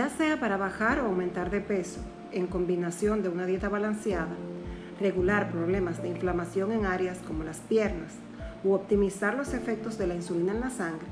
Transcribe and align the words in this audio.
ya 0.00 0.08
sea 0.08 0.40
para 0.40 0.56
bajar 0.56 0.98
o 1.00 1.04
aumentar 1.04 1.50
de 1.50 1.60
peso, 1.60 2.00
en 2.32 2.46
combinación 2.46 3.22
de 3.22 3.28
una 3.28 3.44
dieta 3.44 3.68
balanceada, 3.68 4.34
regular 4.98 5.50
problemas 5.50 6.00
de 6.00 6.08
inflamación 6.08 6.72
en 6.72 6.86
áreas 6.86 7.18
como 7.26 7.44
las 7.44 7.58
piernas 7.58 8.14
u 8.64 8.72
optimizar 8.72 9.34
los 9.34 9.52
efectos 9.52 9.98
de 9.98 10.06
la 10.06 10.14
insulina 10.14 10.52
en 10.52 10.60
la 10.60 10.70
sangre, 10.70 11.06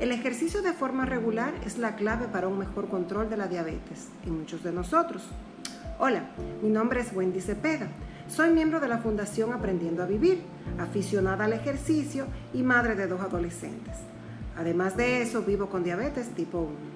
el 0.00 0.10
ejercicio 0.10 0.62
de 0.62 0.72
forma 0.72 1.06
regular 1.06 1.54
es 1.64 1.78
la 1.78 1.94
clave 1.94 2.26
para 2.26 2.48
un 2.48 2.58
mejor 2.58 2.88
control 2.88 3.30
de 3.30 3.36
la 3.36 3.46
diabetes 3.46 4.08
en 4.26 4.36
muchos 4.40 4.64
de 4.64 4.72
nosotros. 4.72 5.22
Hola, 6.00 6.24
mi 6.60 6.70
nombre 6.70 7.02
es 7.02 7.12
Wendy 7.12 7.40
Cepeda. 7.40 7.86
Soy 8.26 8.50
miembro 8.50 8.80
de 8.80 8.88
la 8.88 8.98
Fundación 8.98 9.52
Aprendiendo 9.52 10.02
a 10.02 10.06
Vivir, 10.06 10.42
aficionada 10.80 11.44
al 11.44 11.52
ejercicio 11.52 12.26
y 12.52 12.64
madre 12.64 12.96
de 12.96 13.06
dos 13.06 13.20
adolescentes. 13.20 13.94
Además 14.56 14.96
de 14.96 15.22
eso, 15.22 15.42
vivo 15.42 15.68
con 15.68 15.84
diabetes 15.84 16.30
tipo 16.30 16.58
1. 16.62 16.94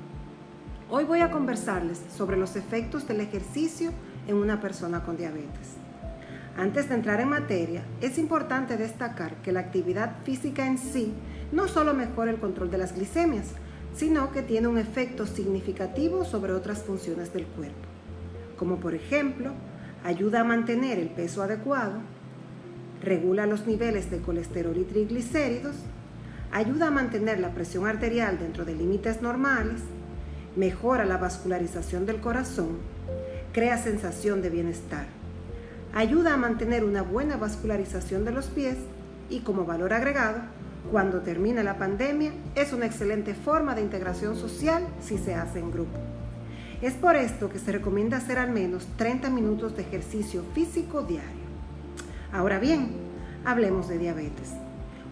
Hoy 0.90 1.04
voy 1.04 1.20
a 1.20 1.30
conversarles 1.30 2.00
sobre 2.16 2.38
los 2.38 2.56
efectos 2.56 3.06
del 3.06 3.20
ejercicio 3.20 3.90
en 4.26 4.36
una 4.36 4.58
persona 4.58 5.02
con 5.02 5.18
diabetes. 5.18 5.76
Antes 6.56 6.88
de 6.88 6.94
entrar 6.94 7.20
en 7.20 7.28
materia, 7.28 7.82
es 8.00 8.16
importante 8.16 8.78
destacar 8.78 9.34
que 9.42 9.52
la 9.52 9.60
actividad 9.60 10.16
física 10.24 10.66
en 10.66 10.78
sí 10.78 11.12
no 11.52 11.68
solo 11.68 11.92
mejora 11.92 12.30
el 12.30 12.40
control 12.40 12.70
de 12.70 12.78
las 12.78 12.94
glicemias, 12.94 13.48
sino 13.94 14.32
que 14.32 14.40
tiene 14.40 14.66
un 14.66 14.78
efecto 14.78 15.26
significativo 15.26 16.24
sobre 16.24 16.54
otras 16.54 16.82
funciones 16.82 17.34
del 17.34 17.44
cuerpo, 17.44 17.86
como 18.56 18.76
por 18.76 18.94
ejemplo, 18.94 19.52
ayuda 20.04 20.40
a 20.40 20.44
mantener 20.44 20.98
el 20.98 21.10
peso 21.10 21.42
adecuado, 21.42 21.98
regula 23.02 23.44
los 23.44 23.66
niveles 23.66 24.10
de 24.10 24.22
colesterol 24.22 24.78
y 24.78 24.84
triglicéridos, 24.84 25.76
ayuda 26.50 26.86
a 26.86 26.90
mantener 26.90 27.40
la 27.40 27.52
presión 27.52 27.86
arterial 27.86 28.38
dentro 28.38 28.64
de 28.64 28.74
límites 28.74 29.20
normales, 29.20 29.82
mejora 30.56 31.04
la 31.04 31.16
vascularización 31.16 32.06
del 32.06 32.20
corazón, 32.20 32.78
crea 33.52 33.78
sensación 33.78 34.42
de 34.42 34.50
bienestar 34.50 35.18
ayuda 35.94 36.34
a 36.34 36.36
mantener 36.36 36.84
una 36.84 37.02
buena 37.02 37.36
vascularización 37.36 38.24
de 38.24 38.32
los 38.32 38.46
pies 38.46 38.76
y 39.30 39.40
como 39.40 39.64
valor 39.64 39.92
agregado, 39.92 40.40
cuando 40.90 41.20
termine 41.20 41.62
la 41.64 41.76
pandemia, 41.76 42.32
es 42.54 42.72
una 42.72 42.86
excelente 42.86 43.34
forma 43.34 43.74
de 43.74 43.82
integración 43.82 44.36
social 44.36 44.86
si 45.00 45.18
se 45.18 45.34
hace 45.34 45.58
en 45.58 45.70
grupo. 45.70 45.98
Es 46.80 46.94
por 46.94 47.16
esto 47.16 47.50
que 47.50 47.58
se 47.58 47.72
recomienda 47.72 48.18
hacer 48.18 48.38
al 48.38 48.50
menos 48.50 48.86
30 48.96 49.28
minutos 49.30 49.76
de 49.76 49.82
ejercicio 49.82 50.44
físico 50.54 51.02
diario. 51.02 51.48
Ahora 52.32 52.58
bien, 52.58 52.92
hablemos 53.44 53.88
de 53.88 53.98
diabetes. 53.98 54.52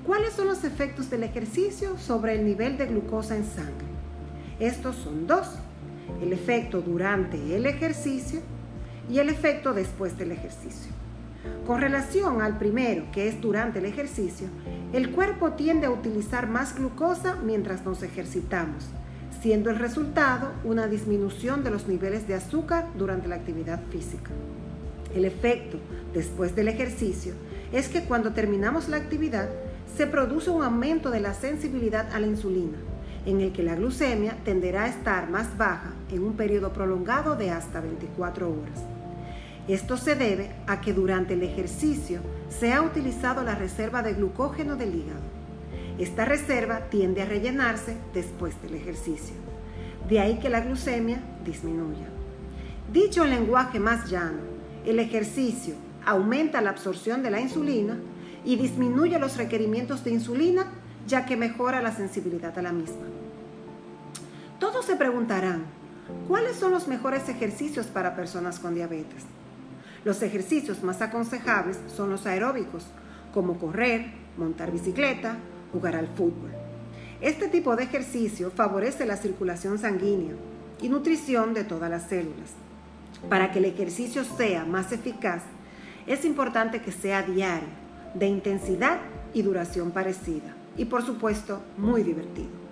¿Cuáles 0.07 0.35
son 0.35 0.47
los 0.47 0.63
efectos 0.63 1.11
del 1.11 1.25
ejercicio 1.25 1.99
sobre 1.99 2.35
el 2.37 2.45
nivel 2.45 2.79
de 2.79 2.87
glucosa 2.87 3.37
en 3.37 3.45
sangre? 3.45 3.96
Estos 4.61 4.97
son 4.97 5.27
dos. 5.27 5.47
El 6.23 6.33
efecto 6.33 6.81
durante 6.81 7.57
el 7.57 7.67
ejercicio 7.67 8.41
y 9.11 9.19
el 9.19 9.29
efecto 9.29 9.75
después 9.75 10.17
del 10.17 10.33
ejercicio. 10.33 10.93
Con 11.67 11.81
relación 11.81 12.41
al 12.41 12.59
primero, 12.59 13.05
que 13.13 13.29
es 13.29 13.41
durante 13.41 13.81
el 13.81 13.85
ejercicio, 13.85 14.49
el 14.93 15.11
cuerpo 15.11 15.53
tiende 15.53 15.87
a 15.87 15.91
utilizar 15.91 16.49
más 16.49 16.77
glucosa 16.77 17.37
mientras 17.45 17.85
nos 17.85 18.03
ejercitamos, 18.03 18.87
siendo 19.43 19.71
el 19.71 19.79
resultado 19.79 20.53
una 20.65 20.87
disminución 20.87 21.63
de 21.63 21.71
los 21.71 21.87
niveles 21.87 22.27
de 22.27 22.35
azúcar 22.35 22.87
durante 22.97 23.29
la 23.29 23.37
actividad 23.37 23.81
física. 23.91 24.31
El 25.15 25.25
efecto 25.25 25.79
después 26.15 26.57
del 26.57 26.69
ejercicio 26.69 27.35
es 27.73 27.89
que 27.89 28.05
cuando 28.05 28.33
terminamos 28.33 28.89
la 28.89 28.97
actividad 28.97 29.49
se 29.97 30.07
produce 30.07 30.51
un 30.51 30.63
aumento 30.63 31.11
de 31.11 31.21
la 31.21 31.35
sensibilidad 31.35 32.13
a 32.13 32.21
la 32.21 32.27
insulina, 32.27 32.79
en 33.27 33.41
el 33.41 33.53
que 33.53 33.63
la 33.63 33.75
glucemia 33.75 34.37
tenderá 34.45 34.85
a 34.85 34.89
estar 34.89 35.29
más 35.29 35.59
baja 35.59 35.93
en 36.11 36.23
un 36.23 36.35
periodo 36.35 36.73
prolongado 36.73 37.35
de 37.37 37.51
hasta 37.51 37.81
24 37.81 38.49
horas. 38.49 38.85
Esto 39.69 39.97
se 39.97 40.15
debe 40.15 40.53
a 40.69 40.81
que 40.81 40.93
durante 40.93 41.35
el 41.35 41.43
ejercicio 41.43 42.21
se 42.49 42.73
ha 42.73 42.83
utilizado 42.83 43.43
la 43.43 43.57
reserva 43.57 44.03
de 44.03 44.15
glucógeno 44.15 44.77
del 44.77 44.95
hígado. 44.95 45.27
Esta 45.99 46.25
reserva 46.25 46.89
tiende 46.89 47.23
a 47.23 47.27
rellenarse 47.27 47.97
después 48.15 48.61
del 48.63 48.75
ejercicio. 48.75 49.35
De 50.09 50.21
ahí 50.21 50.39
que 50.39 50.49
la 50.49 50.61
glucemia 50.61 51.21
disminuya. 51.45 52.07
Dicho 52.93 53.25
en 53.25 53.31
lenguaje 53.31 53.81
más 53.81 54.09
llano, 54.09 54.39
el 54.85 55.01
ejercicio 55.01 55.75
aumenta 56.05 56.61
la 56.61 56.71
absorción 56.71 57.25
de 57.25 57.33
la 57.33 57.41
insulina 57.41 57.99
y 58.45 58.55
disminuye 58.55 59.19
los 59.19 59.37
requerimientos 59.37 60.05
de 60.05 60.13
insulina 60.13 60.67
ya 61.09 61.27
que 61.27 61.37
mejora 61.37 61.83
la 61.83 61.93
sensibilidad 61.93 62.57
a 62.57 62.63
la 62.63 62.73
misma. 62.73 63.07
Todos 64.59 64.87
se 64.87 64.97
preguntarán, 64.97 65.65
¿cuáles 66.29 66.57
son 66.57 66.73
los 66.73 66.89
mejores 66.89 67.29
ejercicios 67.29 67.89
para 67.89 68.17
personas 68.17 68.59
con 68.59 68.75
diabetes? 68.75 69.25
Los 70.03 70.23
ejercicios 70.23 70.83
más 70.83 71.03
aconsejables 71.03 71.79
son 71.95 72.09
los 72.09 72.25
aeróbicos, 72.25 72.87
como 73.35 73.59
correr, 73.59 74.07
montar 74.39 74.73
bicicleta, 74.73 75.37
jugar 75.73 75.95
al 75.95 76.09
fútbol. 76.09 76.53
Este 77.21 77.49
tipo 77.49 77.77
de 77.77 77.85
ejercicio 77.85 78.51
favorece 78.51 79.05
la 79.05 79.19
circulación 79.19 79.79
sanguínea 79.79 80.35
y 80.81 80.89
nutrición 80.89 81.53
de 81.53 81.65
todas 81.65 81.91
las 81.91 82.05
células. 82.05 82.53
Para 83.29 83.53
que 83.53 83.59
el 83.59 83.67
ejercicio 83.67 84.25
sea 84.25 84.65
más 84.65 84.91
eficaz, 84.91 85.43
es 86.07 86.25
importante 86.25 86.81
que 86.81 86.93
sea 86.93 87.23
diario, 87.23 87.69
de 88.15 88.27
intensidad 88.27 89.01
y 89.35 89.43
duración 89.43 89.91
parecida, 89.91 90.55
y 90.79 90.87
por 90.87 91.05
supuesto 91.05 91.61
muy 91.77 92.03
divertido. 92.03 92.66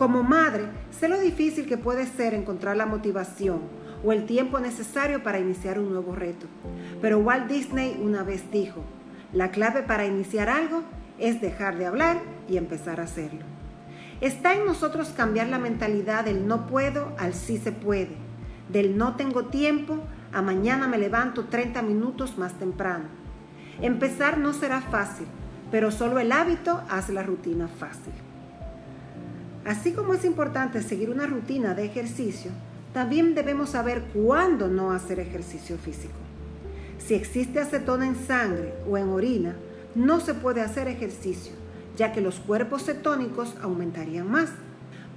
Como 0.00 0.22
madre, 0.22 0.64
sé 0.90 1.10
lo 1.10 1.20
difícil 1.20 1.66
que 1.66 1.76
puede 1.76 2.06
ser 2.06 2.32
encontrar 2.32 2.74
la 2.74 2.86
motivación 2.86 3.60
o 4.02 4.12
el 4.12 4.24
tiempo 4.24 4.58
necesario 4.58 5.22
para 5.22 5.38
iniciar 5.38 5.78
un 5.78 5.92
nuevo 5.92 6.14
reto. 6.14 6.46
Pero 7.02 7.18
Walt 7.18 7.48
Disney 7.48 8.00
una 8.02 8.22
vez 8.22 8.50
dijo, 8.50 8.82
la 9.34 9.50
clave 9.50 9.82
para 9.82 10.06
iniciar 10.06 10.48
algo 10.48 10.84
es 11.18 11.42
dejar 11.42 11.76
de 11.76 11.84
hablar 11.84 12.16
y 12.48 12.56
empezar 12.56 12.98
a 12.98 13.02
hacerlo. 13.02 13.40
Está 14.22 14.54
en 14.54 14.64
nosotros 14.64 15.10
cambiar 15.10 15.48
la 15.48 15.58
mentalidad 15.58 16.24
del 16.24 16.48
no 16.48 16.66
puedo 16.66 17.14
al 17.18 17.34
sí 17.34 17.58
se 17.58 17.70
puede, 17.70 18.16
del 18.70 18.96
no 18.96 19.16
tengo 19.16 19.48
tiempo 19.48 19.98
a 20.32 20.40
mañana 20.40 20.88
me 20.88 20.96
levanto 20.96 21.44
30 21.44 21.82
minutos 21.82 22.38
más 22.38 22.54
temprano. 22.54 23.04
Empezar 23.82 24.38
no 24.38 24.54
será 24.54 24.80
fácil, 24.80 25.26
pero 25.70 25.90
solo 25.90 26.18
el 26.20 26.32
hábito 26.32 26.80
hace 26.88 27.12
la 27.12 27.22
rutina 27.22 27.68
fácil. 27.68 28.14
Así 29.64 29.92
como 29.92 30.14
es 30.14 30.24
importante 30.24 30.82
seguir 30.82 31.10
una 31.10 31.26
rutina 31.26 31.74
de 31.74 31.84
ejercicio, 31.84 32.50
también 32.94 33.34
debemos 33.34 33.70
saber 33.70 34.02
cuándo 34.14 34.68
no 34.68 34.92
hacer 34.92 35.20
ejercicio 35.20 35.76
físico. 35.76 36.14
Si 36.98 37.14
existe 37.14 37.60
acetona 37.60 38.06
en 38.06 38.16
sangre 38.16 38.74
o 38.88 38.96
en 38.96 39.08
orina, 39.10 39.56
no 39.94 40.20
se 40.20 40.34
puede 40.34 40.60
hacer 40.60 40.88
ejercicio, 40.88 41.52
ya 41.96 42.12
que 42.12 42.20
los 42.20 42.40
cuerpos 42.40 42.84
cetónicos 42.84 43.54
aumentarían 43.62 44.30
más. 44.30 44.50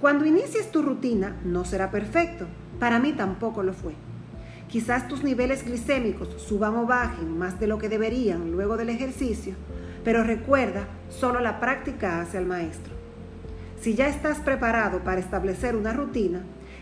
Cuando 0.00 0.26
inicies 0.26 0.70
tu 0.70 0.82
rutina 0.82 1.36
no 1.44 1.64
será 1.64 1.90
perfecto, 1.90 2.46
para 2.78 2.98
mí 2.98 3.12
tampoco 3.12 3.62
lo 3.62 3.72
fue. 3.72 3.94
Quizás 4.68 5.08
tus 5.08 5.22
niveles 5.22 5.64
glicémicos 5.64 6.28
suban 6.42 6.74
o 6.76 6.86
bajen 6.86 7.38
más 7.38 7.60
de 7.60 7.66
lo 7.66 7.78
que 7.78 7.88
deberían 7.88 8.50
luego 8.52 8.76
del 8.76 8.90
ejercicio, 8.90 9.54
pero 10.04 10.24
recuerda, 10.24 10.88
solo 11.08 11.40
la 11.40 11.60
práctica 11.60 12.20
hace 12.20 12.38
al 12.38 12.46
maestro. 12.46 13.03
Si 13.84 13.94
ya 13.94 14.08
estás 14.08 14.38
preparado 14.38 15.00
para 15.00 15.20
establecer 15.20 15.76
una 15.76 15.92
rutina, 15.92 16.40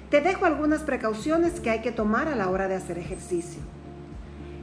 te 0.09 0.21
dejo 0.21 0.45
algunas 0.45 0.83
precauciones 0.83 1.59
que 1.59 1.69
hay 1.69 1.81
que 1.81 1.91
tomar 1.91 2.29
a 2.29 2.37
la 2.37 2.49
hora 2.49 2.69
de 2.69 2.77
hacer 2.77 2.97
ejercicio. 2.97 3.61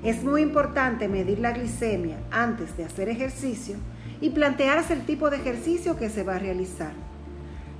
Es 0.06 0.24
muy 0.24 0.42
importante 0.42 1.10
medir 1.10 1.40
la 1.40 1.52
glicemia 1.52 2.16
antes 2.32 2.78
de 2.78 2.86
hacer 2.86 3.10
ejercicio 3.10 3.76
y 4.22 4.30
plantearse 4.30 4.94
el 4.94 5.02
tipo 5.02 5.30
de 5.30 5.36
ejercicio 5.36 5.98
que 5.98 6.10
se 6.10 6.24
va 6.24 6.38
a 6.38 6.40
realizar, 6.40 6.94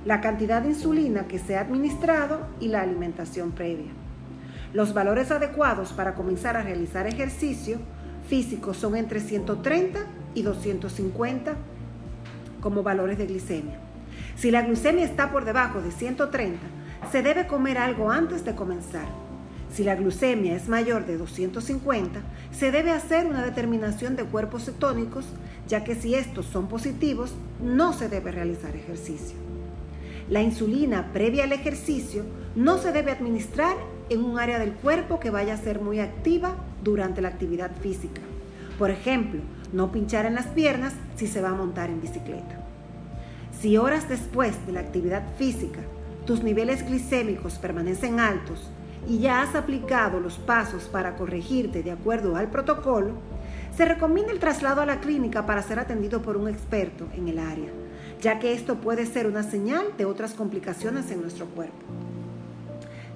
la 0.04 0.20
cantidad 0.20 0.60
de 0.60 0.68
insulina 0.68 1.26
que 1.26 1.38
se 1.38 1.56
ha 1.56 1.62
administrado 1.62 2.46
y 2.60 2.68
la 2.68 2.82
alimentación 2.82 3.52
previa. 3.52 3.92
Los 4.74 4.92
valores 4.92 5.30
adecuados 5.30 5.94
para 5.94 6.14
comenzar 6.14 6.58
a 6.58 6.62
realizar 6.62 7.06
ejercicio 7.06 7.78
físico 8.28 8.74
son 8.74 8.94
entre 8.96 9.20
130 9.20 10.00
y 10.34 10.42
250 10.42 11.54
como 12.60 12.82
valores 12.82 13.16
de 13.16 13.24
glicemia. 13.24 13.89
Si 14.40 14.50
la 14.50 14.62
glucemia 14.62 15.04
está 15.04 15.30
por 15.30 15.44
debajo 15.44 15.82
de 15.82 15.90
130, 15.90 16.58
se 17.12 17.20
debe 17.20 17.46
comer 17.46 17.76
algo 17.76 18.10
antes 18.10 18.42
de 18.42 18.54
comenzar. 18.54 19.04
Si 19.70 19.84
la 19.84 19.96
glucemia 19.96 20.56
es 20.56 20.66
mayor 20.66 21.04
de 21.04 21.18
250, 21.18 22.22
se 22.50 22.70
debe 22.70 22.90
hacer 22.90 23.26
una 23.26 23.44
determinación 23.44 24.16
de 24.16 24.24
cuerpos 24.24 24.64
cetónicos, 24.64 25.26
ya 25.68 25.84
que 25.84 25.94
si 25.94 26.14
estos 26.14 26.46
son 26.46 26.68
positivos, 26.68 27.34
no 27.62 27.92
se 27.92 28.08
debe 28.08 28.32
realizar 28.32 28.74
ejercicio. 28.74 29.36
La 30.30 30.40
insulina 30.40 31.12
previa 31.12 31.44
al 31.44 31.52
ejercicio 31.52 32.24
no 32.56 32.78
se 32.78 32.92
debe 32.92 33.10
administrar 33.10 33.76
en 34.08 34.24
un 34.24 34.38
área 34.38 34.58
del 34.58 34.72
cuerpo 34.72 35.20
que 35.20 35.28
vaya 35.28 35.52
a 35.52 35.58
ser 35.58 35.82
muy 35.82 36.00
activa 36.00 36.54
durante 36.82 37.20
la 37.20 37.28
actividad 37.28 37.72
física. 37.82 38.22
Por 38.78 38.90
ejemplo, 38.90 39.42
no 39.74 39.92
pinchar 39.92 40.24
en 40.24 40.34
las 40.34 40.46
piernas 40.46 40.94
si 41.16 41.26
se 41.26 41.42
va 41.42 41.50
a 41.50 41.54
montar 41.54 41.90
en 41.90 42.00
bicicleta. 42.00 42.69
Si 43.60 43.76
horas 43.76 44.08
después 44.08 44.66
de 44.66 44.72
la 44.72 44.80
actividad 44.80 45.22
física 45.36 45.80
tus 46.24 46.42
niveles 46.42 46.86
glicémicos 46.86 47.58
permanecen 47.58 48.18
altos 48.18 48.70
y 49.06 49.18
ya 49.18 49.42
has 49.42 49.54
aplicado 49.54 50.18
los 50.18 50.38
pasos 50.38 50.84
para 50.84 51.16
corregirte 51.16 51.82
de 51.82 51.90
acuerdo 51.90 52.36
al 52.36 52.50
protocolo, 52.50 53.14
se 53.76 53.84
recomienda 53.84 54.32
el 54.32 54.38
traslado 54.38 54.80
a 54.80 54.86
la 54.86 55.00
clínica 55.00 55.44
para 55.44 55.62
ser 55.62 55.78
atendido 55.78 56.22
por 56.22 56.38
un 56.38 56.48
experto 56.48 57.06
en 57.14 57.28
el 57.28 57.38
área, 57.38 57.70
ya 58.22 58.38
que 58.38 58.54
esto 58.54 58.76
puede 58.76 59.04
ser 59.04 59.26
una 59.26 59.42
señal 59.42 59.84
de 59.98 60.06
otras 60.06 60.32
complicaciones 60.32 61.10
en 61.10 61.20
nuestro 61.20 61.46
cuerpo. 61.46 61.84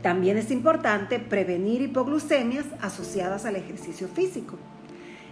También 0.02 0.36
es 0.36 0.50
importante 0.50 1.20
prevenir 1.20 1.80
hipoglucemias 1.80 2.66
asociadas 2.82 3.46
al 3.46 3.56
ejercicio 3.56 4.08
físico. 4.08 4.56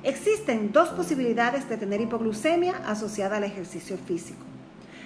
Existen 0.05 0.73
dos 0.73 0.88
posibilidades 0.91 1.69
de 1.69 1.76
tener 1.76 2.00
hipoglucemia 2.00 2.76
asociada 2.87 3.37
al 3.37 3.44
ejercicio 3.44 3.99
físico. 3.99 4.52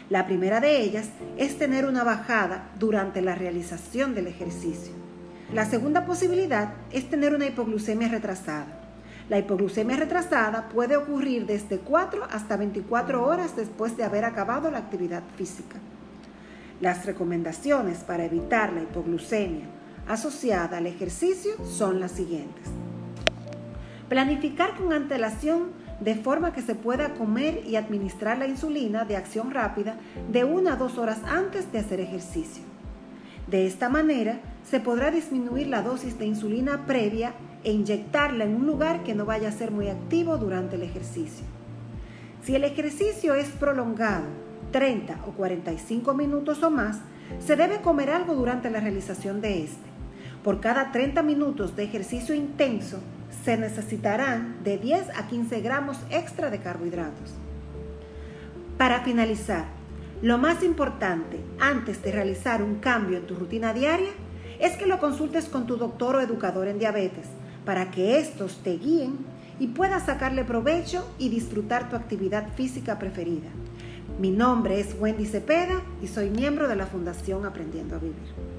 La 0.08 0.25
primera 0.25 0.61
de 0.61 0.82
ellas 0.82 1.08
es 1.37 1.58
tener 1.58 1.85
una 1.85 2.05
bajada 2.05 2.70
durante 2.79 3.23
la 3.23 3.35
realización 3.35 4.14
del 4.14 4.29
ejercicio. 4.29 4.93
La 5.53 5.64
segunda 5.64 6.06
posibilidad 6.06 6.75
es 6.93 7.11
tener 7.11 7.35
una 7.35 7.47
hipoglucemia 7.47 8.06
retrasada. 8.06 8.67
La 9.29 9.38
hipoglucemia 9.41 9.97
retrasada 9.97 10.69
puede 10.69 10.97
ocurrir 10.97 11.47
desde 11.47 11.79
4 11.79 12.23
hasta 12.31 12.56
24 12.56 13.26
horas 13.26 13.56
después 13.56 13.97
de 13.97 14.05
haber 14.05 14.25
acabado 14.25 14.70
la 14.70 14.79
actividad 14.79 15.25
física. 15.37 15.76
Las 16.81 17.05
recomendaciones 17.05 17.99
para 18.05 18.25
evitar 18.25 18.73
la 18.73 18.82
hipoglucemia 18.82 19.64
asociada 20.06 20.79
al 20.79 20.87
ejercicio 20.87 21.52
son 21.64 21.99
las 21.99 22.12
siguientes. 22.12 22.69
Planificar 24.09 24.76
con 24.76 24.93
antelación 24.93 25.70
de 26.01 26.15
forma 26.15 26.53
que 26.53 26.63
se 26.63 26.75
pueda 26.75 27.15
comer 27.15 27.63
y 27.67 27.77
administrar 27.77 28.39
la 28.39 28.47
insulina 28.47 29.05
de 29.05 29.17
acción 29.17 29.51
rápida 29.51 29.97
de 30.31 30.45
una 30.45 30.75
a 30.75 30.77
dos 30.77 30.99
horas 30.99 31.19
antes 31.27 31.73
de 31.73 31.79
hacer 31.79 32.01
ejercicio. 32.01 32.63
De 33.47 33.67
esta 33.67 33.89
manera, 33.89 34.41
se 34.69 34.81
podrá 34.81 35.11
disminuir 35.11 35.69
la 35.69 35.83
dosis 35.83 36.19
de 36.19 36.27
insulina 36.27 36.85
previa 36.87 37.35
e 37.63 37.73
inyectarla 37.73 38.45
en 38.45 38.57
un 38.57 38.67
lugar 38.67 39.05
que 39.05 39.15
no 39.15 39.25
vaya 39.25 39.49
a 39.49 39.53
ser 39.53 39.71
muy 39.71 39.89
activo 39.89 40.37
durante 40.37 40.77
el 40.77 40.83
ejercicio. 40.83 41.45
Si 42.43 42.55
el 42.55 42.65
ejercicio 42.65 43.35
es 43.35 43.49
prolongado, 43.49 44.25
30 44.73 45.21
o 45.27 45.33
45 45.33 46.15
minutos 46.15 46.63
o 46.63 46.71
más, 46.71 46.99
se 47.39 47.57
debe 47.57 47.81
comer 47.81 48.11
algo 48.11 48.35
durante 48.35 48.71
la 48.71 48.81
realización 48.81 49.41
de 49.41 49.65
este. 49.65 49.89
Por 50.43 50.61
cada 50.61 50.93
30 50.93 51.23
minutos 51.23 51.75
de 51.77 51.85
ejercicio 51.85 52.35
intenso, 52.35 53.01
se 53.47 53.57
necesitarán 53.57 54.57
de 54.65 54.77
10 54.77 55.11
a 55.17 55.29
15 55.29 55.61
gramos 55.61 55.99
extra 56.11 56.51
de 56.51 56.59
carbohidratos. 56.59 57.31
Para 58.77 59.03
finalizar, 59.03 59.67
lo 60.21 60.37
más 60.37 60.65
importante 60.65 61.39
antes 61.61 62.03
de 62.03 62.11
realizar 62.11 62.61
un 62.61 62.81
cambio 62.81 63.19
en 63.19 63.27
tu 63.29 63.37
rutina 63.37 63.73
diaria 63.73 64.11
es 64.59 64.77
que 64.77 64.87
lo 64.87 64.99
consultes 64.99 65.45
con 65.45 65.65
tu 65.65 65.77
doctor 65.77 66.17
o 66.17 66.21
educador 66.21 66.67
en 66.67 66.81
diabetes 66.81 67.27
para 67.65 67.93
que 67.93 68.19
estos 68.19 68.65
te 68.65 68.79
guíen 68.79 69.19
y 69.61 69.69
puedas 69.69 70.07
sacarle 70.07 70.43
provecho 70.43 71.09
y 71.17 71.29
disfrutar 71.29 71.89
tu 71.89 71.95
actividad 71.95 72.49
física 72.57 72.99
preferida. 72.99 73.49
Mi 74.19 74.33
nombre 74.33 74.81
es 74.81 74.97
Wendy 74.99 75.25
Cepeda 75.25 75.83
y 76.03 76.09
soy 76.09 76.31
miembro 76.31 76.67
de 76.67 76.75
la 76.75 76.87
Fundación 76.87 77.47
Aprendiendo 77.47 77.95
a 77.95 77.99
Vivir. 78.01 78.56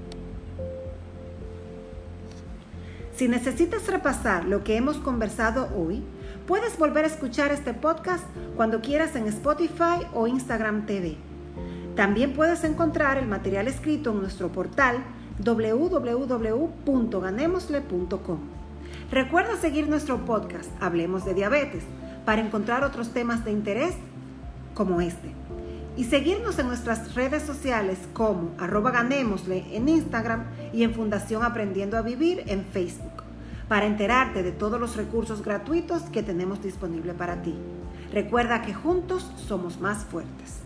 Si 3.18 3.28
necesitas 3.28 3.86
repasar 3.88 4.46
lo 4.46 4.64
que 4.64 4.78
hemos 4.78 4.98
conversado 4.98 5.70
hoy, 5.76 6.04
puedes 6.46 6.78
volver 6.78 7.04
a 7.04 7.08
escuchar 7.08 7.52
este 7.52 7.74
podcast 7.74 8.24
cuando 8.56 8.80
quieras 8.80 9.16
en 9.16 9.26
Spotify 9.26 10.06
o 10.14 10.28
Instagram 10.28 10.86
TV. 10.86 11.18
También 11.96 12.34
puedes 12.34 12.64
encontrar 12.64 13.18
el 13.18 13.28
material 13.28 13.68
escrito 13.68 14.12
en 14.12 14.20
nuestro 14.20 14.52
portal 14.52 15.04
www.ganemosle.com. 15.44 18.38
Recuerda 19.10 19.58
seguir 19.58 19.90
nuestro 19.90 20.24
podcast 20.24 20.70
Hablemos 20.80 21.26
de 21.26 21.34
Diabetes 21.34 21.86
para 22.24 22.44
encontrar 22.44 22.84
otros 22.84 23.14
temas 23.14 23.44
de 23.44 23.52
interés 23.52 23.96
como 24.76 25.02
este 25.02 25.34
y 25.98 26.06
seguirnos 26.06 26.60
en 26.60 26.68
nuestras 26.68 27.16
redes 27.16 27.44
sociales 27.44 27.98
como 28.14 28.52
arroba 28.60 28.92
ganémosle 28.92 29.66
en 29.76 29.90
Instagram 29.90 30.46
y 30.72 30.84
en 30.84 30.94
Fundación 30.94 31.44
Aprendiendo 31.44 31.98
a 31.98 32.04
Vivir 32.04 32.44
en 32.48 32.64
Facebook 32.64 33.24
para 33.68 33.86
enterarte 33.86 34.44
de 34.44 34.52
todos 34.52 34.80
los 34.80 34.96
recursos 34.96 35.44
gratuitos 35.44 36.04
que 36.04 36.24
tenemos 36.24 36.62
disponible 36.62 37.14
para 37.14 37.42
ti. 37.42 37.56
Recuerda 38.14 38.62
que 38.62 38.74
juntos 38.74 39.30
somos 39.48 39.82
más 39.82 40.06
fuertes. 40.06 40.62